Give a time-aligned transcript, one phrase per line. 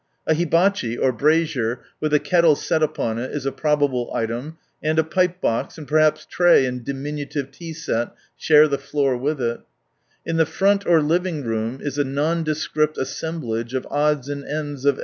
[0.25, 3.59] A "hibachi" ^^^^^B or brazier, with a kettle set upon it, is a ^H ^^^
[3.59, 8.09] ^K probable item, and a pipe box, and perhaps ^|}"^ tray and diminutive tea set,
[8.35, 9.61] share the floor ^| with ■
[10.25, 14.27] In the front or living room, is a non H '^T descript assemblage of odds
[14.27, 14.99] and ends of